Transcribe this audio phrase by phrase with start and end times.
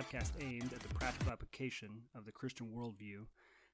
[0.00, 3.26] Podcast aimed at the practical application of the Christian worldview.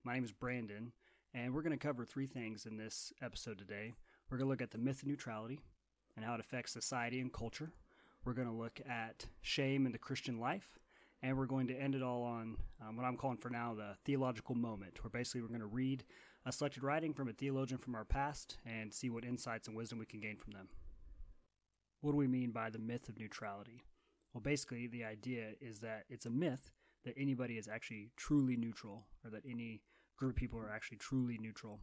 [0.03, 0.91] My name is Brandon,
[1.33, 3.95] and we're going to cover three things in this episode today.
[4.29, 5.61] We're going to look at the myth of neutrality
[6.17, 7.71] and how it affects society and culture.
[8.25, 10.81] We're going to look at shame in the Christian life,
[11.23, 13.95] and we're going to end it all on um, what I'm calling for now the
[14.05, 16.03] theological moment, where basically we're going to read
[16.45, 20.01] a selected writing from a theologian from our past and see what insights and wisdom
[20.01, 20.67] we can gain from them.
[22.01, 23.85] What do we mean by the myth of neutrality?
[24.37, 26.71] Well, basically, the idea is that it's a myth
[27.07, 29.81] that anybody is actually truly neutral, or that any
[30.19, 31.81] group of people are actually truly neutral.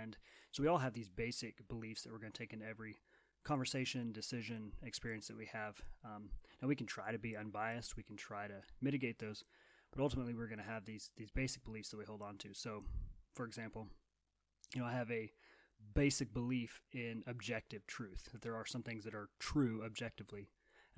[0.00, 0.16] And
[0.52, 3.00] so we all have these basic beliefs that we're going to take into every
[3.42, 5.82] conversation, decision, experience that we have.
[6.04, 6.28] Um,
[6.62, 9.42] now we can try to be unbiased, we can try to mitigate those,
[9.90, 12.54] but ultimately we're going to have these these basic beliefs that we hold on to.
[12.54, 12.84] So,
[13.34, 13.88] for example,
[14.72, 15.32] you know, I have a
[15.94, 20.48] basic belief in objective truth that there are some things that are true objectively,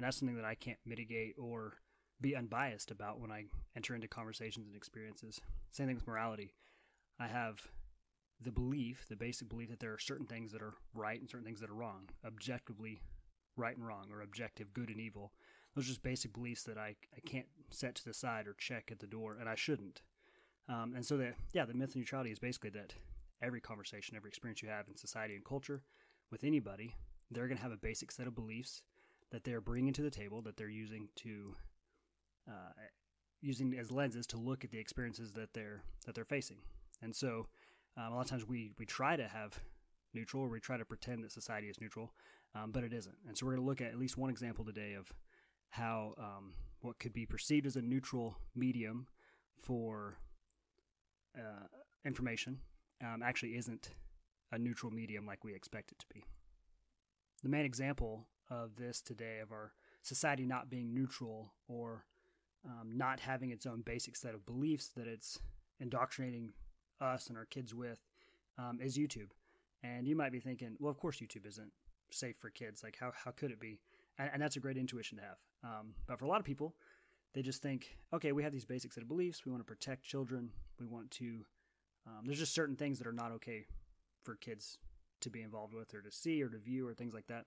[0.01, 1.75] and that's something that I can't mitigate or
[2.23, 3.45] be unbiased about when I
[3.77, 5.43] enter into conversations and experiences.
[5.73, 6.55] Same thing with morality.
[7.19, 7.61] I have
[8.41, 11.45] the belief, the basic belief that there are certain things that are right and certain
[11.45, 13.03] things that are wrong, objectively
[13.59, 15.33] right and wrong, or objective good and evil.
[15.75, 18.89] Those are just basic beliefs that I, I can't set to the side or check
[18.91, 20.01] at the door, and I shouldn't.
[20.67, 22.95] Um, and so, the, yeah, the myth of neutrality is basically that
[23.43, 25.83] every conversation, every experience you have in society and culture
[26.31, 26.95] with anybody,
[27.31, 28.81] they're going to have a basic set of beliefs
[29.31, 31.55] that they're bringing to the table, that they're using to
[32.49, 32.73] uh,
[33.41, 36.59] using as lenses to look at the experiences that they're that they're facing.
[37.03, 37.47] And so,
[37.97, 39.59] um, a lot of times we we try to have
[40.13, 42.13] neutral, or we try to pretend that society is neutral,
[42.55, 43.17] um, but it isn't.
[43.27, 45.13] And so, we're going to look at at least one example today of
[45.71, 49.07] how um, what could be perceived as a neutral medium
[49.63, 50.17] for
[51.37, 51.67] uh,
[52.05, 52.59] information
[53.05, 53.91] um, actually isn't
[54.53, 56.25] a neutral medium like we expect it to be.
[57.43, 59.73] The main example of this today, of our
[60.03, 62.05] society not being neutral or
[62.65, 65.39] um, not having its own basic set of beliefs that it's
[65.79, 66.53] indoctrinating
[67.01, 68.01] us and our kids with,
[68.59, 69.31] um, is YouTube.
[69.83, 71.73] And you might be thinking, well, of course YouTube isn't
[72.11, 72.83] safe for kids.
[72.83, 73.81] Like, how, how could it be?
[74.19, 75.39] And, and that's a great intuition to have.
[75.65, 76.75] Um, but for a lot of people,
[77.33, 79.45] they just think, okay, we have these basic set of beliefs.
[79.47, 80.51] We want to protect children.
[80.79, 81.47] We want to,
[82.07, 83.67] um, there's just certain things that are not okay
[84.23, 84.79] for kids
[85.21, 87.47] to be involved with or to see or to view or things like that.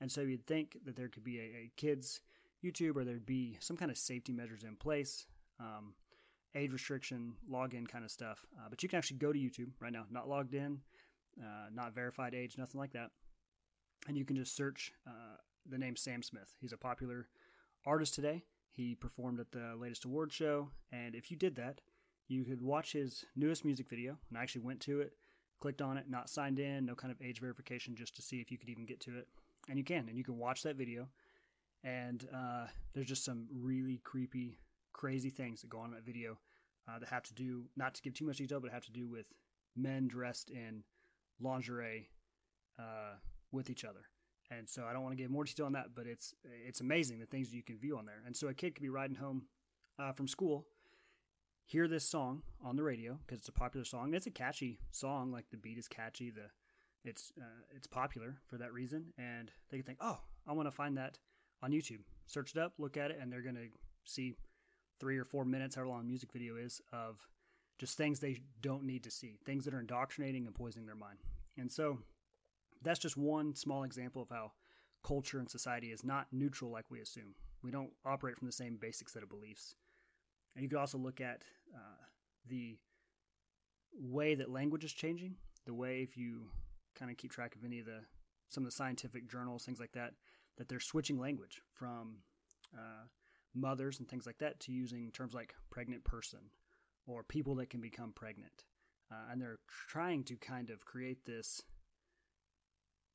[0.00, 2.20] And so you'd think that there could be a, a kids
[2.64, 5.26] YouTube or there'd be some kind of safety measures in place,
[5.60, 5.94] um,
[6.54, 8.44] age restriction, login kind of stuff.
[8.56, 10.80] Uh, but you can actually go to YouTube right now, not logged in,
[11.40, 13.10] uh, not verified age, nothing like that.
[14.06, 15.36] And you can just search uh,
[15.68, 16.54] the name Sam Smith.
[16.60, 17.28] He's a popular
[17.84, 18.44] artist today.
[18.72, 20.70] He performed at the latest award show.
[20.92, 21.80] And if you did that,
[22.28, 24.16] you could watch his newest music video.
[24.28, 25.14] And I actually went to it,
[25.60, 28.50] clicked on it, not signed in, no kind of age verification just to see if
[28.50, 29.28] you could even get to it.
[29.68, 31.08] And you can, and you can watch that video
[31.84, 34.58] and uh, there's just some really creepy,
[34.92, 36.38] crazy things that go on in that video
[36.88, 39.08] uh, that have to do not to give too much detail, but have to do
[39.08, 39.26] with
[39.76, 40.82] men dressed in
[41.40, 42.08] lingerie
[42.78, 43.14] uh,
[43.52, 44.06] with each other.
[44.50, 46.34] And so I don't want to give more detail on that, but it's
[46.66, 48.22] it's amazing the things you can view on there.
[48.26, 49.42] And so a kid could be riding home
[49.98, 50.66] uh, from school,
[51.66, 54.14] hear this song on the radio because it's a popular song.
[54.14, 56.48] It's a catchy song, like the beat is catchy, the
[57.08, 60.72] it's uh, it's popular for that reason, and they can think, oh, I want to
[60.72, 61.18] find that
[61.62, 62.00] on YouTube.
[62.26, 63.68] Search it up, look at it, and they're going to
[64.04, 64.34] see
[65.00, 67.28] three or four minutes, however long a music video is, of
[67.78, 71.18] just things they don't need to see, things that are indoctrinating and poisoning their mind.
[71.56, 71.98] And so
[72.82, 74.52] that's just one small example of how
[75.04, 77.34] culture and society is not neutral like we assume.
[77.62, 79.76] We don't operate from the same basic set of beliefs.
[80.54, 81.42] And you could also look at
[81.74, 82.04] uh,
[82.48, 82.76] the
[84.00, 85.36] way that language is changing,
[85.66, 86.50] the way if you
[86.98, 88.00] kind of keep track of any of the
[88.48, 90.14] some of the scientific journals, things like that,
[90.56, 92.16] that they're switching language from
[92.74, 93.04] uh,
[93.54, 96.40] mothers and things like that to using terms like pregnant person
[97.06, 98.64] or people that can become pregnant.
[99.10, 99.58] Uh, and they're
[99.88, 101.62] trying to kind of create this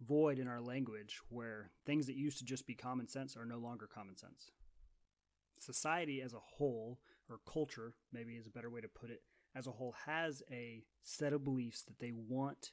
[0.02, 3.58] void in our language where things that used to just be common sense are no
[3.58, 4.52] longer common sense.
[5.60, 9.22] Society as a whole, or culture, maybe is a better way to put it,
[9.56, 12.72] as a whole has a set of beliefs that they want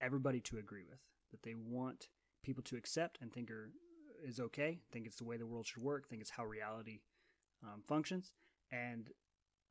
[0.00, 1.00] everybody to agree with,
[1.30, 2.08] that they want
[2.42, 3.70] people to accept and think are
[4.24, 4.80] is okay.
[4.92, 6.08] Think it's the way the world should work.
[6.08, 7.00] Think it's how reality
[7.64, 8.32] um, functions.
[8.70, 9.10] And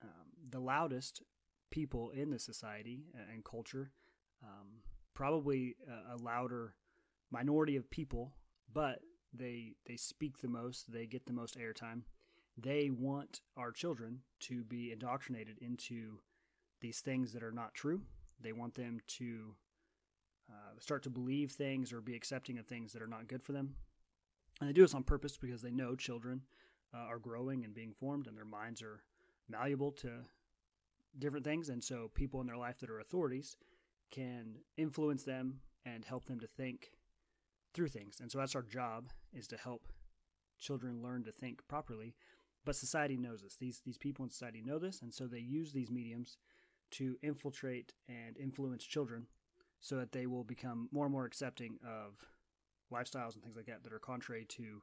[0.03, 1.23] um, the loudest
[1.71, 3.91] people in the society and culture,
[4.43, 4.67] um,
[5.13, 6.75] probably a, a, louder
[7.31, 8.33] minority of people,
[8.73, 8.99] but
[9.33, 10.91] they they speak the most.
[10.91, 12.01] They get the most airtime.
[12.57, 16.19] They want our children to be indoctrinated into
[16.81, 18.01] these things that are not true.
[18.41, 19.55] They want them to
[20.49, 23.51] uh, start to believe things or be accepting of things that are not good for
[23.51, 23.75] them.
[24.59, 26.41] And they do this on purpose because they know children
[26.93, 29.01] uh, are growing and being formed, and their minds are
[29.47, 30.09] malleable to
[31.17, 31.69] different things.
[31.69, 33.57] And so, people in their life that are authorities
[34.11, 36.91] can influence them and help them to think
[37.73, 38.19] through things.
[38.19, 39.87] And so, that's our job is to help
[40.59, 42.15] children learn to think properly.
[42.65, 43.55] But society knows this.
[43.55, 46.37] These these people in society know this, and so they use these mediums
[46.91, 49.27] to infiltrate and influence children
[49.79, 52.25] so that they will become more and more accepting of
[52.91, 54.81] lifestyles and things like that that are contrary to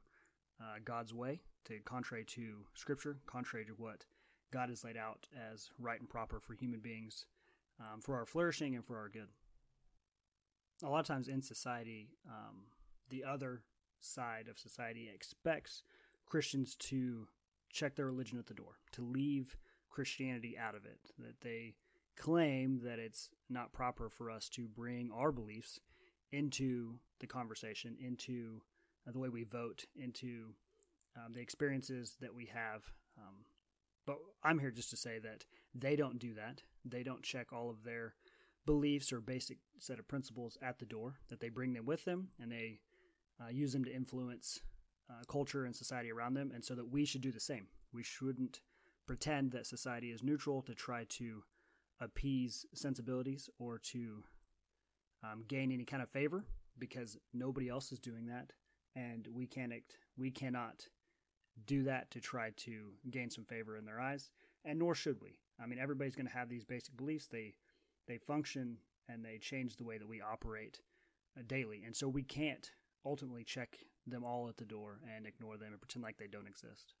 [0.61, 4.05] uh, God's way, to contrary to Scripture, contrary to what
[4.51, 7.25] God has laid out as right and proper for human beings,
[7.79, 9.27] um, for our flourishing and for our good.
[10.83, 12.65] A lot of times in society, um,
[13.09, 13.61] the other
[13.99, 15.83] side of society expects
[16.25, 17.27] Christians to
[17.71, 19.57] check their religion at the door, to leave
[19.89, 21.75] Christianity out of it, that they
[22.17, 25.79] claim that it's not proper for us to bring our beliefs
[26.31, 28.61] into the conversation, into
[29.07, 30.53] uh, the way we vote, into
[31.15, 32.83] um, the experiences that we have.
[33.17, 33.45] Um,
[34.05, 36.63] but I'm here just to say that they don't do that.
[36.85, 38.15] They don't check all of their
[38.65, 42.29] beliefs or basic set of principles at the door, that they bring them with them
[42.39, 42.79] and they
[43.41, 44.59] uh, use them to influence
[45.09, 47.67] uh, culture and society around them, and so that we should do the same.
[47.93, 48.59] We shouldn't
[49.05, 51.43] pretend that society is neutral to try to
[51.99, 54.23] appease sensibilities or to
[55.23, 56.45] um, gain any kind of favor
[56.79, 58.51] because nobody else is doing that,
[58.95, 59.73] and we can't
[60.17, 60.87] we cannot
[61.65, 64.29] do that to try to gain some favor in their eyes,
[64.63, 65.39] and nor should we.
[65.61, 67.27] I mean, everybody's going to have these basic beliefs.
[67.27, 67.55] They
[68.07, 68.77] they function
[69.09, 70.81] and they change the way that we operate
[71.37, 72.71] uh, daily, and so we can't
[73.05, 76.47] ultimately check them all at the door and ignore them and pretend like they don't
[76.47, 76.93] exist.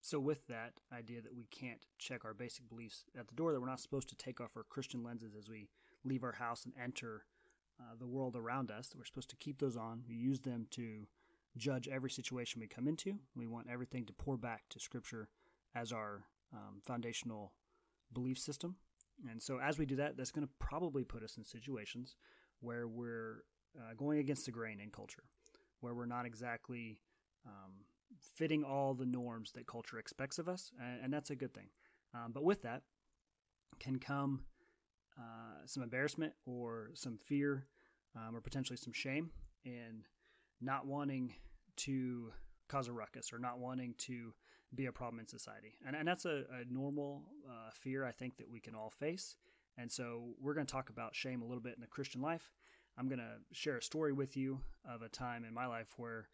[0.00, 3.60] So, with that idea that we can't check our basic beliefs at the door, that
[3.60, 5.68] we're not supposed to take off our Christian lenses as we
[6.04, 7.24] leave our house and enter
[7.80, 10.02] uh, the world around us, that we're supposed to keep those on.
[10.08, 11.06] We use them to
[11.56, 13.18] judge every situation we come into.
[13.34, 15.28] We want everything to pour back to Scripture
[15.74, 17.52] as our um, foundational
[18.12, 18.76] belief system.
[19.28, 22.14] And so, as we do that, that's going to probably put us in situations
[22.60, 23.42] where we're
[23.76, 25.24] uh, going against the grain in culture,
[25.80, 27.00] where we're not exactly
[27.46, 27.72] um,
[28.36, 31.68] fitting all the norms that culture expects of us, and, and that's a good thing.
[32.14, 32.82] Um, but with that
[33.78, 34.42] can come
[35.18, 37.66] uh, some embarrassment or some fear
[38.16, 39.30] um, or potentially some shame
[39.64, 40.04] in
[40.60, 41.34] not wanting
[41.76, 42.32] to
[42.68, 44.32] cause a ruckus or not wanting to
[44.74, 45.74] be a problem in society.
[45.86, 49.36] And, and that's a, a normal uh, fear I think that we can all face.
[49.76, 52.50] And so we're going to talk about shame a little bit in the Christian life.
[52.98, 56.28] I'm going to share a story with you of a time in my life where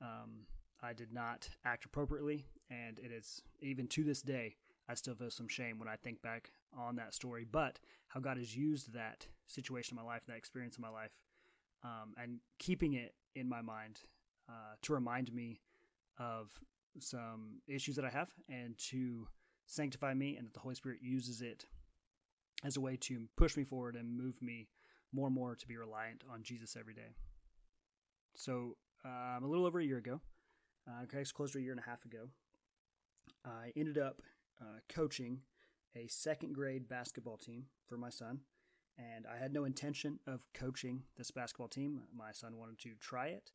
[0.00, 0.46] um,
[0.82, 4.56] I did not act appropriately, and it is even to this day
[4.88, 7.46] I still feel some shame when I think back on that story.
[7.50, 7.78] But
[8.08, 11.10] how God has used that situation in my life, that experience in my life,
[11.84, 14.00] um, and keeping it in my mind
[14.48, 15.60] uh, to remind me
[16.18, 16.50] of
[17.00, 19.28] some issues that I have and to
[19.66, 21.66] sanctify me, and that the Holy Spirit uses it
[22.64, 24.68] as a way to push me forward and move me
[25.12, 27.14] more and more to be reliant on Jesus every day.
[28.34, 30.20] So, um, a little over a year ago,
[30.88, 32.30] uh, guys, close to a year and a half ago,
[33.44, 34.22] I ended up
[34.60, 35.40] uh, coaching
[35.96, 38.40] a second grade basketball team for my son.
[38.98, 42.00] And I had no intention of coaching this basketball team.
[42.16, 43.52] My son wanted to try it.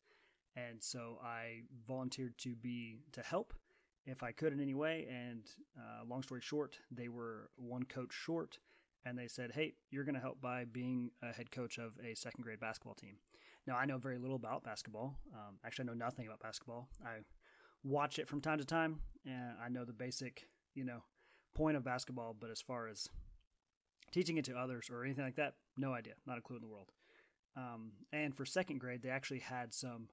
[0.56, 3.54] And so I volunteered to be to help
[4.06, 5.08] if I could in any way.
[5.10, 5.44] And
[5.78, 8.60] uh, long story short, they were one coach short.
[9.06, 12.16] And they said, Hey, you're going to help by being a head coach of a
[12.16, 13.16] second grade basketball team.
[13.66, 15.16] Now, I know very little about basketball.
[15.34, 16.90] Um, actually, I know nothing about basketball.
[17.04, 17.20] I
[17.84, 21.04] watch it from time to time, and I know the basic, you know,
[21.56, 22.36] point of basketball.
[22.40, 23.08] But as far as
[24.12, 26.68] teaching it to others or anything like that, no idea, not a clue in the
[26.68, 26.92] world.
[27.56, 30.10] Um, and for second grade, they actually had some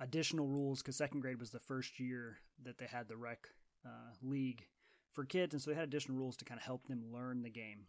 [0.00, 3.48] additional rules because second grade was the first year that they had the rec
[3.86, 4.66] uh, league
[5.12, 7.50] for kids, and so they had additional rules to kind of help them learn the
[7.50, 7.86] game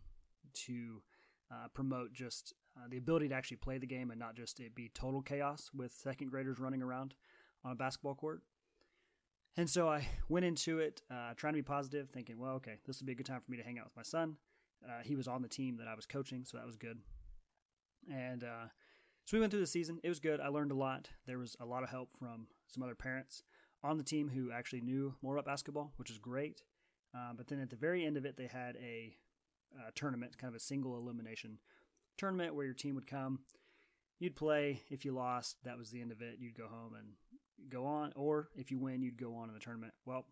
[0.54, 1.02] to
[1.52, 4.76] uh, promote just uh, the ability to actually play the game and not just it
[4.76, 7.14] be total chaos with second graders running around
[7.64, 8.42] on a basketball court.
[9.58, 13.00] And so I went into it uh, trying to be positive, thinking, well, okay, this
[13.00, 14.36] would be a good time for me to hang out with my son.
[14.86, 17.00] Uh, he was on the team that I was coaching, so that was good.
[18.12, 18.68] And uh,
[19.24, 20.00] so we went through the season.
[20.04, 20.42] It was good.
[20.42, 21.10] I learned a lot.
[21.26, 23.44] There was a lot of help from some other parents
[23.82, 26.62] on the team who actually knew more about basketball, which is great.
[27.16, 29.16] Uh, but then at the very end of it, they had a
[29.94, 31.60] tournament, kind of a single elimination
[32.18, 33.40] tournament where your team would come.
[34.20, 34.82] You'd play.
[34.90, 36.38] If you lost, that was the end of it.
[36.40, 37.10] You'd go home and
[37.70, 39.94] go on, or if you win, you'd go on in the tournament.
[40.06, 40.26] Well,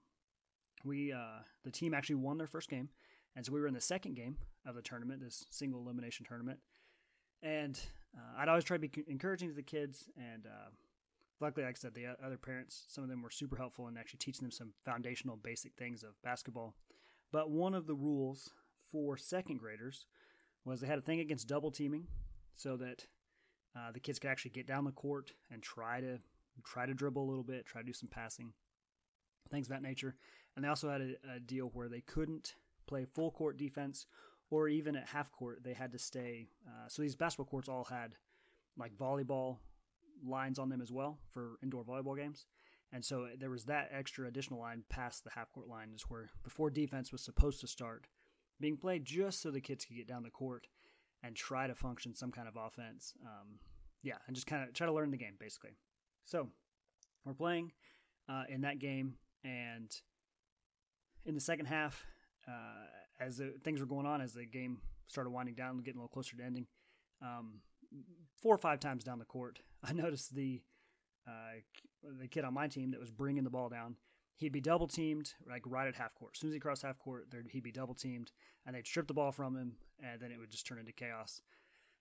[0.84, 2.90] we uh, the team actually won their first game,
[3.36, 6.60] and so we were in the second game of the tournament, this single elimination tournament.
[7.42, 7.80] And
[8.18, 10.70] uh, I'd always try to be encouraging to the kids, and uh,
[11.42, 14.20] luckily, like I said, the other parents, some of them were super helpful in actually
[14.20, 16.76] teaching them some foundational basic things of basketball.
[17.32, 18.52] But one of the rules
[18.92, 20.06] for second graders
[20.66, 22.08] was they had a thing against double teaming
[22.56, 23.06] so that
[23.76, 26.20] uh, the kids could actually get down the court and try to
[26.64, 28.54] try to dribble a little bit, try to do some passing,
[29.50, 30.16] things of that nature.
[30.56, 32.56] And they also had a, a deal where they couldn't
[32.88, 34.06] play full court defense,
[34.52, 36.50] or even at half court, they had to stay.
[36.68, 38.16] Uh, so these basketball courts all had
[38.78, 39.58] like volleyball
[40.26, 42.46] lines on them as well for indoor volleyball games.
[42.92, 46.30] And so there was that extra additional line past the half court line, is where
[46.44, 48.06] before defense was supposed to start
[48.60, 50.68] being played just so the kids could get down the court
[51.24, 53.14] and try to function some kind of offense.
[53.24, 53.60] Um,
[54.02, 55.72] yeah, and just kind of try to learn the game basically.
[56.26, 56.50] So
[57.26, 57.72] we're playing
[58.30, 59.90] uh, in that game, and
[61.26, 62.06] in the second half,
[62.48, 62.88] uh,
[63.20, 66.14] as the, things were going on, as the game started winding down, getting a little
[66.14, 66.68] closer to ending,
[67.22, 67.62] um,
[68.42, 70.62] four or five times down the court, I noticed the
[71.26, 71.62] uh,
[72.20, 73.96] the kid on my team that was bringing the ball down.
[74.36, 76.34] He'd be double teamed, like right at half court.
[76.36, 78.32] As soon as he crossed half court, he'd be double teamed,
[78.66, 81.42] and they'd strip the ball from him, and then it would just turn into chaos.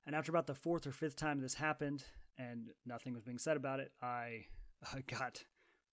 [0.06, 2.04] And after about the fourth or fifth time this happened,
[2.38, 4.46] and nothing was being said about it, I
[5.06, 5.44] got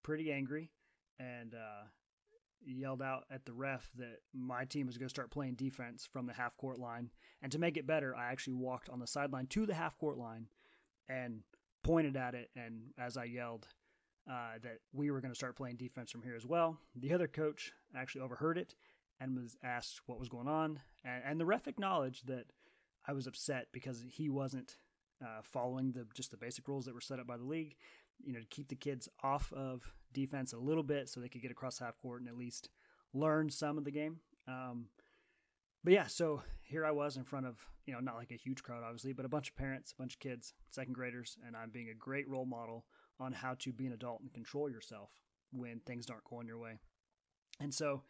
[0.03, 0.71] pretty angry
[1.19, 1.87] and uh,
[2.65, 6.25] yelled out at the ref that my team was going to start playing defense from
[6.25, 7.09] the half court line.
[7.41, 10.17] And to make it better, I actually walked on the sideline to the half court
[10.17, 10.47] line
[11.07, 11.41] and
[11.83, 12.49] pointed at it.
[12.55, 13.67] And as I yelled,
[14.29, 16.77] uh, that we were going to start playing defense from here as well.
[16.95, 18.75] The other coach actually overheard it
[19.19, 20.79] and was asked what was going on.
[21.03, 22.45] And, and the ref acknowledged that
[23.07, 24.77] I was upset because he wasn't
[25.21, 27.75] uh, following the just the basic rules that were set up by the league.
[28.23, 31.41] You know, to keep the kids off of defense a little bit so they could
[31.41, 32.69] get across half court and at least
[33.13, 34.17] learn some of the game.
[34.47, 34.87] Um,
[35.83, 38.61] but yeah, so here I was in front of, you know, not like a huge
[38.61, 41.69] crowd, obviously, but a bunch of parents, a bunch of kids, second graders, and I'm
[41.69, 42.85] being a great role model
[43.19, 45.09] on how to be an adult and control yourself
[45.51, 46.79] when things aren't going your way.
[47.59, 48.03] And so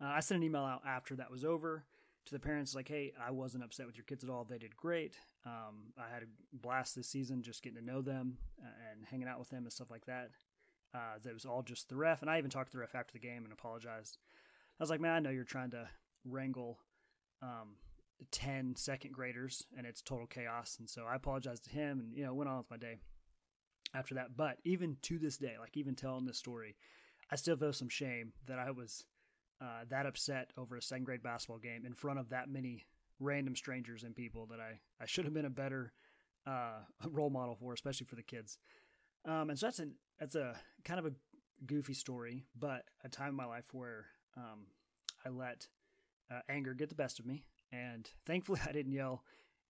[0.00, 1.84] uh, I sent an email out after that was over
[2.26, 4.44] to the parents like, hey, I wasn't upset with your kids at all.
[4.44, 5.16] They did great.
[5.44, 9.28] Um, I had a blast this season just getting to know them uh, and hanging
[9.28, 10.30] out with them and stuff like that.
[10.94, 12.22] Uh, that was all just the ref.
[12.22, 14.18] And I even talked to the ref after the game and apologized.
[14.78, 15.88] I was like, man, I know you're trying to
[16.24, 16.78] wrangle
[17.42, 17.76] um,
[18.30, 20.76] 10 second graders and it's total chaos.
[20.78, 23.00] And so I apologized to him and, you know, went on with my day
[23.94, 24.36] after that.
[24.36, 26.76] But even to this day, like even telling this story,
[27.30, 29.04] I still feel some shame that I was
[29.60, 32.84] uh, that upset over a second grade basketball game in front of that many
[33.20, 35.92] random strangers and people that I, I should have been a better
[36.46, 38.58] uh, role model for, especially for the kids.
[39.24, 41.12] Um, and so that's an that's a kind of a
[41.66, 44.66] goofy story, but a time in my life where um,
[45.24, 45.68] I let
[46.30, 49.24] uh, anger get the best of me, and thankfully I didn't yell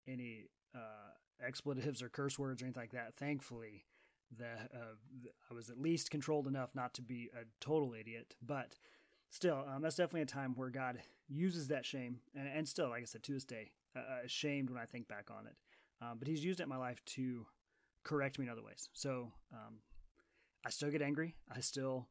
[0.09, 1.13] any uh,
[1.45, 3.15] expletives or curse words or anything like that.
[3.17, 3.85] Thankfully,
[4.39, 4.95] that uh,
[5.51, 8.35] I was at least controlled enough not to be a total idiot.
[8.45, 8.77] But
[9.31, 10.99] still, um, that's definitely a time where God
[11.29, 14.71] uses that shame, and, and still, like I said, to this day, uh, uh, ashamed
[14.71, 15.57] when I think back on it.
[16.03, 17.47] Um, but He's used it in my life to
[18.03, 18.89] correct me in other ways.
[18.93, 19.77] So um,
[20.65, 21.35] I still get angry.
[21.55, 22.09] I still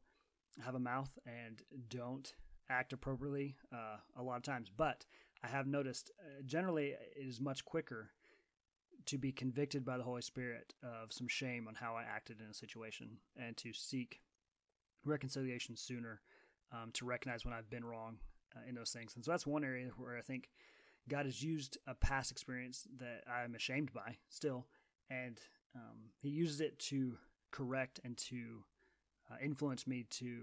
[0.64, 2.32] have a mouth and don't
[2.68, 4.70] act appropriately uh, a lot of times.
[4.74, 5.04] But
[5.42, 8.10] I have noticed uh, generally it is much quicker
[9.06, 12.50] to be convicted by the Holy Spirit of some shame on how I acted in
[12.50, 14.20] a situation and to seek
[15.04, 16.20] reconciliation sooner,
[16.72, 18.18] um, to recognize when I've been wrong
[18.56, 19.14] uh, in those things.
[19.14, 20.48] And so that's one area where I think
[21.08, 24.66] God has used a past experience that I'm ashamed by still,
[25.10, 25.38] and
[25.74, 27.18] um, He uses it to
[27.50, 28.64] correct and to
[29.30, 30.38] uh, influence me to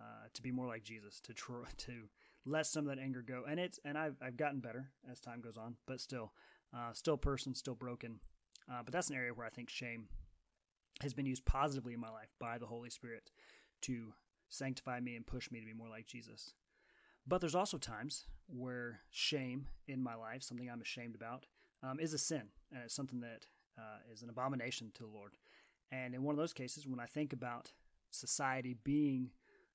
[0.00, 2.08] uh, to be more like Jesus, to tr- to
[2.44, 3.44] let some of that anger go.
[3.48, 6.32] And it's and I've I've gotten better as time goes on, but still,
[6.74, 8.20] uh, still person, still broken.
[8.70, 10.08] Uh, but that's an area where I think shame
[11.02, 13.30] has been used positively in my life by the Holy Spirit
[13.82, 14.12] to
[14.48, 16.54] sanctify me and push me to be more like Jesus.
[17.26, 21.46] But there's also times where shame in my life, something I'm ashamed about,
[21.82, 22.42] um, is a sin,
[22.72, 23.46] and it's something that
[23.78, 25.32] uh, is an abomination to the Lord.
[25.90, 27.72] And in one of those cases, when I think about
[28.10, 29.30] society being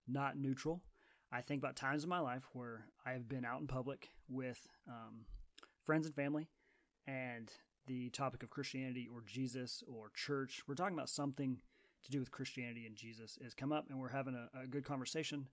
[0.08, 0.82] not neutral,
[1.32, 4.68] I think about times in my life where I have been out in public with
[4.88, 5.26] um,
[5.86, 6.48] friends and family,
[7.08, 7.52] and
[7.88, 11.58] the topic of Christianity or Jesus or church, we're talking about something
[12.04, 14.86] to do with Christianity and Jesus, is come up, and we're having a, a good
[14.86, 15.48] conversation,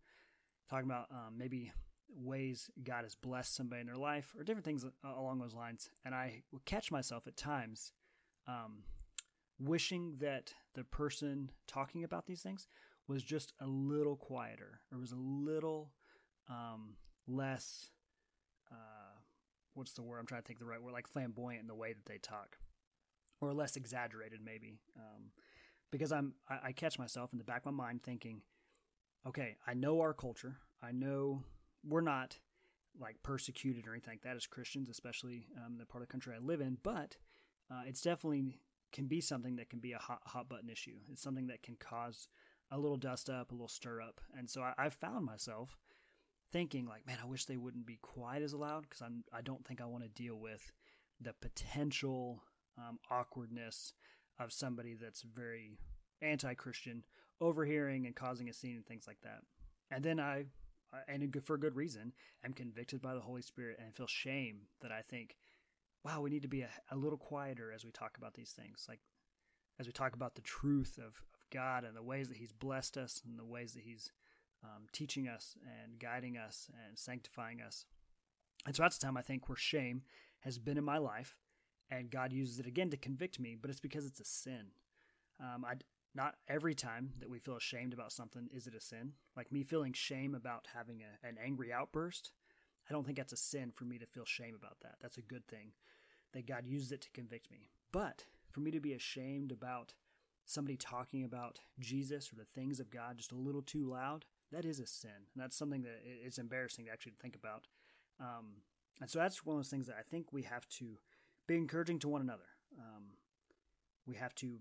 [0.70, 1.72] talking about um, maybe
[2.14, 5.90] ways God has blessed somebody in their life or different things along those lines.
[6.04, 7.92] And I will catch myself at times
[8.46, 8.84] um,
[9.58, 12.66] wishing that the person talking about these things
[13.06, 15.90] was just a little quieter or was a little
[16.48, 17.90] um, less
[18.70, 18.97] uh,
[19.78, 21.92] what's the word I'm trying to think the right word like flamboyant in the way
[21.92, 22.58] that they talk
[23.40, 25.30] or less exaggerated maybe um,
[25.90, 28.42] because I'm I, I catch myself in the back of my mind thinking,
[29.26, 30.58] okay, I know our culture.
[30.82, 31.42] I know
[31.84, 32.38] we're not
[33.00, 36.34] like persecuted or anything like that as Christians, especially um, the part of the country
[36.34, 36.78] I live in.
[36.82, 37.16] But
[37.70, 38.60] uh, it's definitely
[38.92, 40.96] can be something that can be a hot hot button issue.
[41.10, 42.28] It's something that can cause
[42.70, 45.78] a little dust up, a little stir up, and so I, I found myself
[46.52, 49.66] thinking like, man, I wish they wouldn't be quite as loud because I'm I don't
[49.66, 50.72] think I want to deal with
[51.20, 52.42] the potential
[52.78, 53.92] um, awkwardness
[54.38, 55.78] of somebody that's very
[56.22, 57.04] anti-Christian
[57.40, 59.40] overhearing and causing a scene and things like that.
[59.90, 60.44] And then I,
[61.08, 62.12] and for good reason,
[62.44, 65.36] am convicted by the Holy Spirit and feel shame that I think,
[66.04, 68.86] wow, we need to be a, a little quieter as we talk about these things.
[68.88, 69.00] Like
[69.78, 72.96] as we talk about the truth of, of God and the ways that He's blessed
[72.96, 74.10] us and the ways that He's
[74.64, 77.86] um, teaching us and guiding us and sanctifying us.
[78.66, 80.02] And so that's the time I think where shame
[80.40, 81.36] has been in my life,
[81.90, 84.72] and God uses it again to convict me, but it's because it's a sin.
[85.40, 85.74] Um, I
[86.14, 89.12] not every time that we feel ashamed about something is it a sin.
[89.36, 92.32] Like me feeling shame about having a, an angry outburst,
[92.88, 94.96] I don't think that's a sin for me to feel shame about that.
[95.00, 95.72] That's a good thing
[96.32, 97.70] that God uses it to convict me.
[97.92, 99.94] But for me to be ashamed about
[100.44, 104.64] somebody talking about Jesus or the things of God just a little too loud, that
[104.64, 105.10] is a sin.
[105.34, 107.66] And that's something that it's embarrassing to actually think about.
[108.20, 108.62] Um,
[109.00, 110.98] and so that's one of those things that I think we have to
[111.46, 112.48] be encouraging to one another.
[112.78, 113.04] Um,
[114.06, 114.58] we have to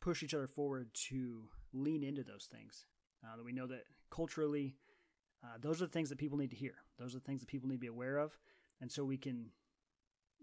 [0.00, 2.86] push each other forward to lean into those things.
[3.24, 4.76] Uh, that we know that culturally,
[5.42, 6.74] uh, those are the things that people need to hear.
[6.98, 8.38] Those are the things that people need to be aware of.
[8.80, 9.50] And so we can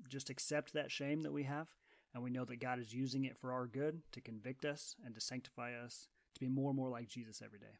[0.10, 1.70] just accept that shame that we have.
[2.13, 5.13] And we know that God is using it for our good to convict us and
[5.15, 7.77] to sanctify us to be more and more like Jesus every day.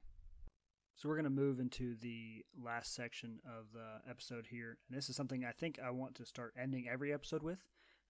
[0.96, 5.10] So we're going to move into the last section of the episode here, and this
[5.10, 7.60] is something I think I want to start ending every episode with.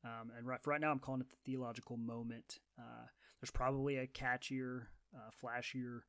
[0.03, 2.59] Um, and right, right now, I'm calling it the theological moment.
[2.77, 3.07] Uh,
[3.41, 4.83] there's probably a catchier,
[5.15, 6.01] uh, flashier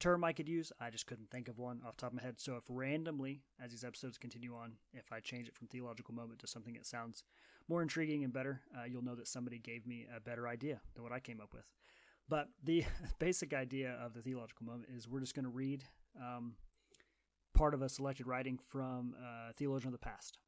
[0.00, 0.72] term I could use.
[0.80, 2.40] I just couldn't think of one off the top of my head.
[2.40, 6.40] So if randomly, as these episodes continue on, if I change it from theological moment
[6.40, 7.22] to something that sounds
[7.68, 11.04] more intriguing and better, uh, you'll know that somebody gave me a better idea than
[11.04, 11.70] what I came up with.
[12.28, 12.84] But the
[13.20, 15.84] basic idea of the theological moment is we're just going to read
[16.20, 16.54] um,
[17.54, 20.38] part of a selected writing from a theologian of the past.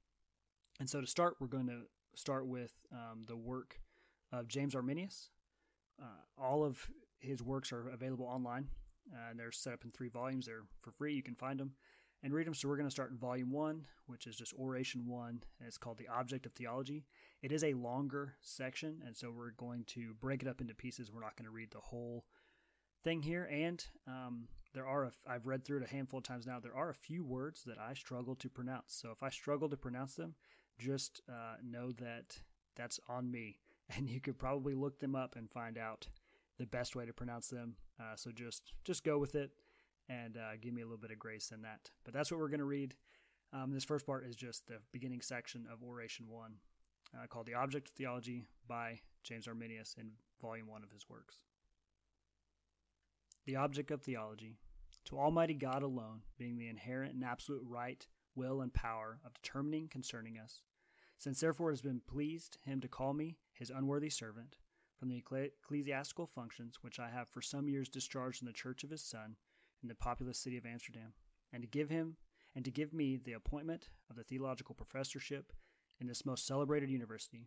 [0.78, 1.82] And so to start, we're going to
[2.14, 3.80] start with um, the work
[4.32, 5.30] of James Arminius.
[6.00, 8.68] Uh, all of his works are available online,
[9.12, 10.46] uh, and they're set up in three volumes.
[10.46, 11.14] They're for free.
[11.14, 11.72] You can find them
[12.22, 12.54] and read them.
[12.54, 15.78] So we're going to start in volume one, which is just Oration one, and it's
[15.78, 17.04] called The Object of Theology.
[17.42, 21.10] It is a longer section, and so we're going to break it up into pieces.
[21.10, 22.24] We're not going to read the whole
[23.04, 26.46] thing here, and um, there are, a, I've read through it a handful of times
[26.46, 28.94] now, there are a few words that I struggle to pronounce.
[28.94, 30.34] So if I struggle to pronounce them,
[30.78, 32.38] just uh, know that
[32.76, 33.58] that's on me.
[33.96, 36.08] And you could probably look them up and find out
[36.58, 37.76] the best way to pronounce them.
[38.00, 39.52] Uh, so just just go with it
[40.08, 41.88] and uh, give me a little bit of grace in that.
[42.04, 42.96] But that's what we're going to read.
[43.52, 46.50] Um, this first part is just the beginning section of Oration 1,
[47.14, 50.10] uh, called The Object of Theology by James Arminius in
[50.42, 51.36] volume 1 of his works.
[53.44, 54.56] The object of theology
[55.06, 59.88] to Almighty God alone, being the inherent and absolute right, will, and power of determining
[59.88, 60.62] concerning us.
[61.18, 64.56] Since therefore it has been pleased him to call me his unworthy servant,
[64.98, 68.90] from the ecclesiastical functions which I have for some years discharged in the church of
[68.90, 69.36] his Son,
[69.82, 71.12] in the populous city of Amsterdam,
[71.52, 72.16] and to give him
[72.54, 75.52] and to give me the appointment of the theological professorship
[76.00, 77.46] in this most celebrated university.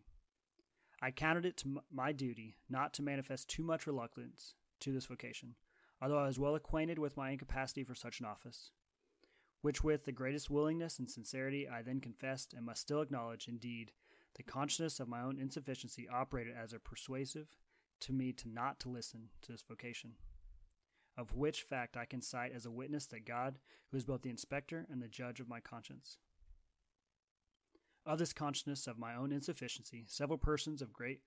[1.02, 5.54] I counted it to my duty not to manifest too much reluctance to this vocation,
[6.00, 8.70] although I was well acquainted with my incapacity for such an office,
[9.62, 13.92] which with the greatest willingness and sincerity I then confessed and must still acknowledge, indeed,
[14.36, 17.48] the consciousness of my own insufficiency operated as a persuasive
[18.00, 20.12] to me to not to listen to this vocation.
[21.18, 23.58] Of which fact I can cite as a witness that God,
[23.90, 26.16] who is both the inspector and the judge of my conscience.
[28.06, 31.20] Of this consciousness of my own insufficiency, several persons of great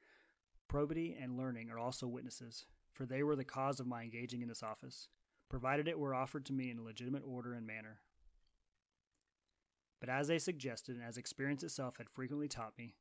[0.67, 4.47] probity and learning are also witnesses, for they were the cause of my engaging in
[4.47, 5.09] this office,
[5.49, 7.99] provided it were offered to me in a legitimate order and manner.
[9.99, 12.95] But as they suggested, and as experience itself had frequently taught me,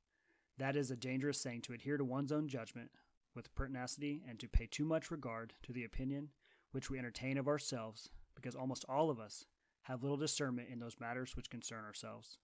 [0.59, 2.91] that is a dangerous thing to adhere to one's own judgment
[3.35, 6.29] with pertinacity and to pay too much regard to the opinion
[6.71, 9.47] which we entertain of ourselves, because almost all of us
[9.83, 12.39] have little discernment in those matters which concern ourselves.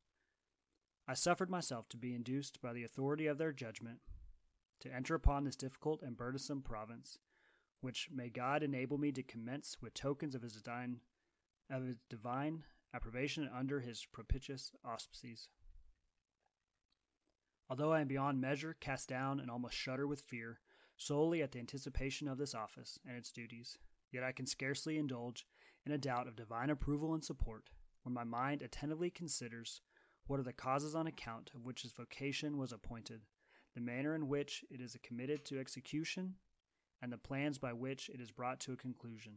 [1.06, 4.00] I suffered myself to be induced by the authority of their judgment
[4.80, 7.18] to enter upon this difficult and burdensome province,
[7.80, 11.00] which may God enable me to commence with tokens of his divine,
[11.70, 12.64] of his divine
[12.94, 15.48] approbation under his propitious auspices.
[17.70, 20.60] Although I am beyond measure cast down and almost shudder with fear,
[20.96, 23.78] solely at the anticipation of this office and its duties.
[24.10, 25.46] Yet I can scarcely indulge
[25.86, 27.70] in a doubt of divine approval and support
[28.02, 29.80] when my mind attentively considers
[30.26, 33.22] what are the causes on account of which his vocation was appointed,
[33.74, 36.34] the manner in which it is committed to execution,
[37.00, 39.34] and the plans by which it is brought to a conclusion.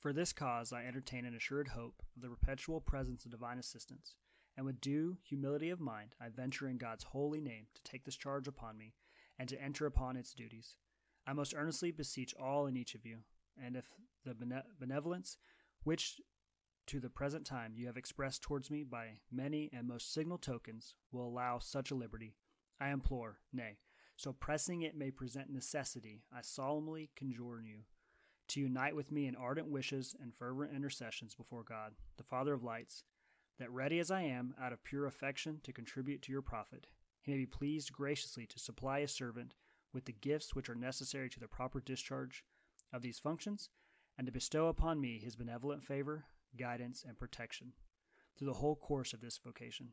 [0.00, 4.14] For this cause I entertain an assured hope of the perpetual presence of divine assistance,
[4.56, 8.16] and with due humility of mind I venture in God's holy name to take this
[8.16, 8.94] charge upon me
[9.38, 10.76] and to enter upon its duties.
[11.26, 13.18] I most earnestly beseech all and each of you,
[13.62, 13.86] and if
[14.24, 14.34] the
[14.78, 15.38] benevolence
[15.82, 16.20] which
[16.86, 20.94] to the present time you have expressed towards me by many and most signal tokens
[21.10, 22.36] will allow such a liberty,
[22.80, 23.78] I implore, nay,
[24.16, 27.80] so pressing it may present necessity, I solemnly conjure you
[28.48, 32.62] to unite with me in ardent wishes and fervent intercessions before God, the Father of
[32.62, 33.04] lights,
[33.58, 36.86] that ready as I am, out of pure affection, to contribute to your profit,
[37.22, 39.54] he may be pleased graciously to supply a servant
[39.92, 42.44] with the gifts which are necessary to the proper discharge
[42.92, 43.68] of these functions,
[44.16, 46.24] and to bestow upon me his benevolent favor,
[46.56, 47.72] guidance, and protection
[48.36, 49.88] through the whole course of this vocation.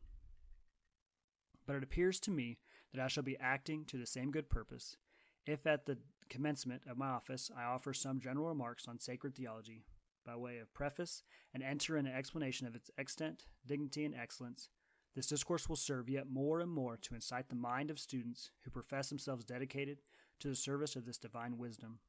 [1.66, 2.60] But it appears to me
[2.94, 4.98] that I shall be acting to the same good purpose,
[5.46, 5.98] if at the
[6.30, 9.84] commencement of my office I offer some general remarks on sacred theology,
[10.26, 14.70] by way of preface, and enter in an explanation of its extent, dignity, and excellence,
[15.16, 18.72] this discourse will serve yet more and more to incite the mind of students who
[18.72, 20.00] profess themselves dedicated
[20.40, 22.00] to the service of this divine wisdom,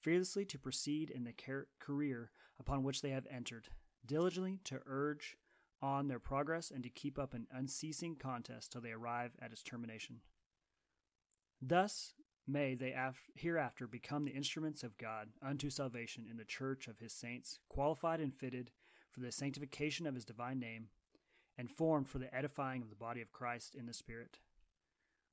[0.00, 3.68] fearlessly to proceed in the car- career upon which they have entered,
[4.06, 5.36] diligently to urge
[5.82, 9.62] on their progress and to keep up an unceasing contest till they arrive at its
[9.62, 10.20] termination.
[11.60, 12.14] Thus
[12.46, 16.98] may they af- hereafter become the instruments of God unto salvation in the church of
[16.98, 18.70] his saints, qualified and fitted
[19.10, 20.88] for the sanctification of his divine name
[21.58, 24.38] and formed for the edifying of the body of Christ in the Spirit.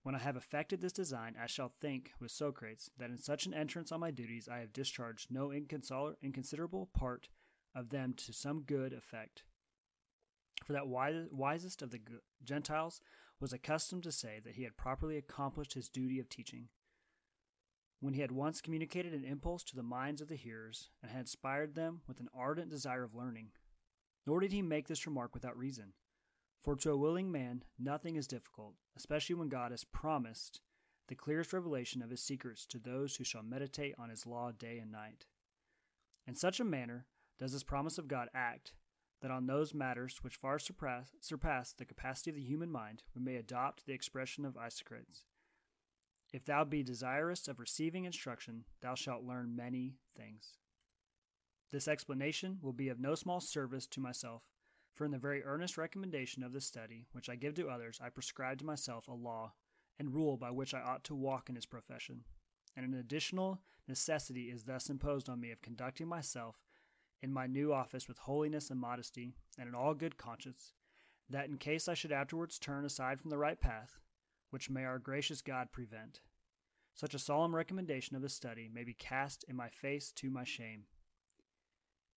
[0.04, 3.54] When I have effected this design, I shall think, with Socrates, that in such an
[3.54, 7.30] entrance on my duties I have discharged no inconsiderable part
[7.76, 9.44] of them to some good effect.
[10.66, 12.02] For that wisest of the
[12.44, 13.00] Gentiles
[13.40, 16.70] was accustomed to say that he had properly accomplished his duty of teaching.
[18.00, 21.22] When he had once communicated an impulse to the minds of the hearers, and had
[21.22, 23.52] inspired them with an ardent desire of learning.
[24.26, 25.94] Nor did he make this remark without reason.
[26.62, 30.60] For to a willing man, nothing is difficult, especially when God has promised
[31.08, 34.78] the clearest revelation of his secrets to those who shall meditate on his law day
[34.80, 35.28] and night.
[36.28, 37.06] In such a manner
[37.40, 38.74] does this promise of God act,
[39.22, 43.22] that on those matters which far surpass, surpass the capacity of the human mind, we
[43.22, 45.24] may adopt the expression of Isocrates
[46.32, 50.58] If thou be desirous of receiving instruction, thou shalt learn many things.
[51.72, 54.44] This explanation will be of no small service to myself
[54.98, 58.10] for in the very earnest recommendation of this study, which I give to others, I
[58.10, 59.54] prescribe to myself a law
[60.00, 62.24] and rule by which I ought to walk in his profession.
[62.76, 66.56] And an additional necessity is thus imposed on me of conducting myself
[67.22, 70.74] in my new office with holiness and modesty, and in all good conscience,
[71.30, 74.00] that in case I should afterwards turn aside from the right path,
[74.50, 76.22] which may our gracious God prevent,
[76.94, 80.44] such a solemn recommendation of the study may be cast in my face to my
[80.44, 80.86] shame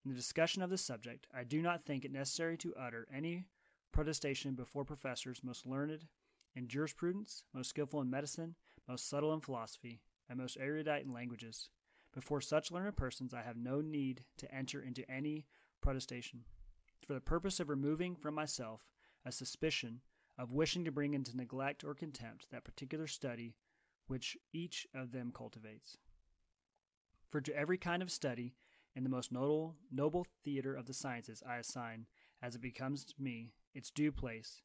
[0.05, 3.45] in the discussion of this subject, I do not think it necessary to utter any
[3.93, 6.07] protestation before professors most learned
[6.55, 8.55] in jurisprudence, most skillful in medicine,
[8.89, 11.69] most subtle in philosophy, and most erudite in languages.
[12.13, 15.47] Before such learned persons, I have no need to enter into any
[15.81, 16.45] protestation,
[17.07, 18.89] for the purpose of removing from myself
[19.25, 20.01] a suspicion
[20.37, 23.55] of wishing to bring into neglect or contempt that particular study
[24.07, 25.99] which each of them cultivates.
[27.29, 28.57] For to every kind of study
[28.97, 32.07] in the most noble, noble theater of the sciences I assign,
[32.43, 34.63] as it becomes me, its due place,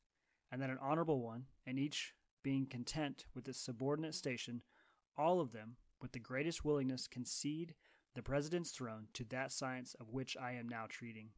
[0.51, 4.63] and that an honorable one, and each being content with its subordinate station,
[5.15, 7.73] all of them, with the greatest willingness, concede
[8.13, 11.29] the President's throne to that science of which I am now treating.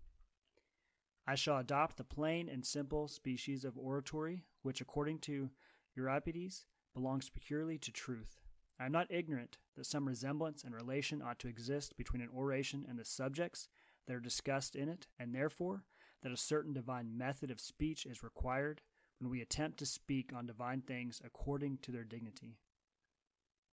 [1.26, 5.52] I shall adopt the plain and simple species of oratory, which, according to
[5.96, 8.42] Euripides, belongs peculiarly to truth,
[8.78, 12.86] I am not ignorant that some resemblance and relation ought to exist between an oration
[12.90, 13.70] and the subjects
[14.06, 15.86] that are discussed in it, and therefore
[16.24, 18.82] that a certain divine method of speech is required
[19.20, 22.58] when we attempt to speak on divine things according to their dignity.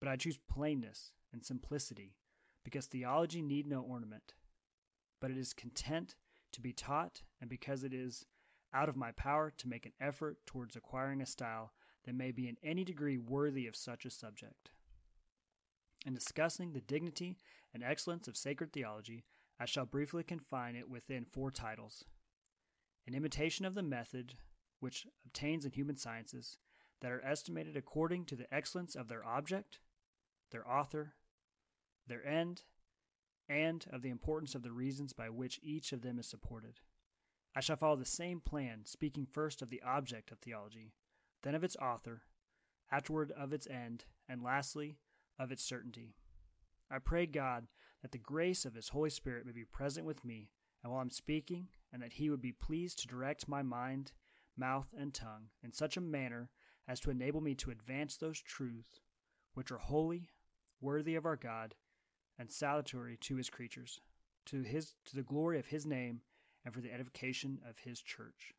[0.01, 2.17] But I choose plainness and simplicity,
[2.63, 4.35] because theology need no ornament,
[5.21, 6.17] but it is content
[6.53, 8.27] to be taught, and because it is
[8.73, 11.73] out of my power to make an effort towards acquiring a style
[12.05, 14.71] that may be in any degree worthy of such a subject.
[16.05, 17.39] In discussing the dignity
[17.73, 19.25] and excellence of sacred theology,
[19.59, 22.05] I shall briefly confine it within four titles
[23.07, 24.35] An imitation of the method
[24.81, 26.59] which obtains in human sciences
[27.01, 29.79] that are estimated according to the excellence of their object,
[30.51, 31.15] their author,
[32.07, 32.63] their end,
[33.49, 36.81] and of the importance of the reasons by which each of them is supported.
[37.55, 40.95] I shall follow the same plan, speaking first of the object of theology,
[41.43, 42.23] then of its author,
[42.91, 44.99] afterward of its end, and lastly
[45.39, 46.15] of its certainty.
[46.91, 47.69] I pray God
[48.03, 50.51] that the grace of His Holy Spirit may be present with me,
[50.83, 54.13] and while I'm speaking, and that He would be pleased to direct my mind,
[54.57, 56.51] mouth, and tongue in such a manner
[56.87, 59.01] as to enable me to advance those truths
[59.55, 60.31] which are holy,
[60.81, 61.75] worthy of our God,
[62.39, 64.01] and salutary to His creatures,
[64.47, 66.21] to His to the glory of His name
[66.65, 68.53] and for the edification of his church.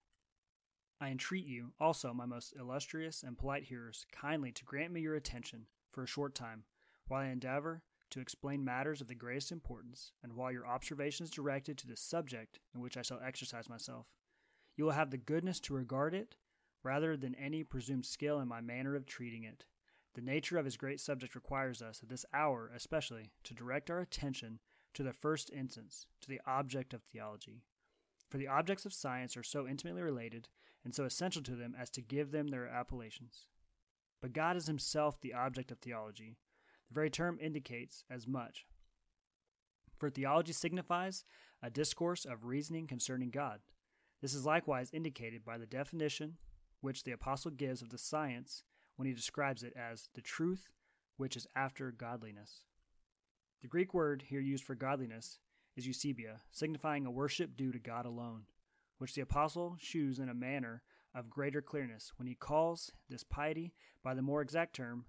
[1.01, 5.15] I entreat you, also, my most illustrious and polite hearers, kindly to grant me your
[5.15, 6.63] attention for a short time,
[7.07, 7.81] while I endeavor
[8.11, 11.97] to explain matters of the greatest importance, and while your observation is directed to the
[11.97, 14.05] subject in which I shall exercise myself.
[14.77, 16.35] You will have the goodness to regard it
[16.83, 19.65] rather than any presumed skill in my manner of treating it.
[20.15, 23.99] The nature of his great subject requires us, at this hour especially, to direct our
[23.99, 24.59] attention
[24.93, 27.61] to the first instance, to the object of theology,
[28.29, 30.47] for the objects of science are so intimately related
[30.83, 33.47] and so essential to them as to give them their appellations.
[34.21, 36.37] But God is himself the object of theology.
[36.89, 38.65] The very term indicates as much.
[39.97, 41.23] For theology signifies
[41.61, 43.59] a discourse of reasoning concerning God.
[44.21, 46.37] This is likewise indicated by the definition
[46.81, 48.63] which the apostle gives of the science
[48.95, 50.69] when he describes it as the truth
[51.17, 52.63] which is after godliness.
[53.61, 55.39] The Greek word here used for godliness
[55.75, 58.43] is Eusebia, signifying a worship due to God alone,
[58.97, 63.73] which the apostle shews in a manner of greater clearness when he calls this piety
[64.03, 65.05] by the more exact term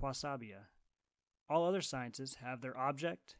[0.00, 0.66] quasabia.
[1.48, 3.36] All other sciences have their object,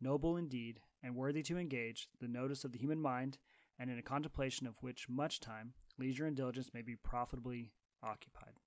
[0.00, 3.38] noble indeed, and worthy to engage the notice of the human mind,
[3.78, 7.72] and in a contemplation of which much time, leisure, and diligence may be profitably
[8.02, 8.60] occupied.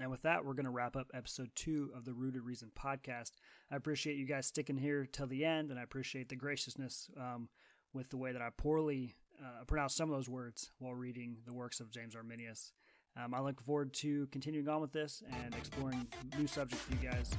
[0.00, 3.32] And with that, we're going to wrap up episode two of the Rooted Reason podcast.
[3.70, 7.48] I appreciate you guys sticking here till the end, and I appreciate the graciousness um,
[7.92, 11.54] with the way that I poorly uh, pronounced some of those words while reading the
[11.54, 12.72] works of James Arminius.
[13.16, 17.08] Um, I look forward to continuing on with this and exploring new subjects with you
[17.08, 17.30] guys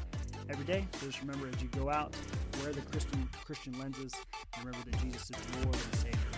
[0.50, 0.88] every day.
[1.00, 2.16] So just remember as you go out,
[2.62, 4.14] wear the Christian Christian lenses,
[4.56, 6.35] and remember that Jesus is Lord and Savior.